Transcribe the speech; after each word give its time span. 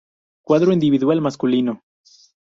Cuadro 0.43 0.73
individual 0.73 1.21
masculino 1.21 1.83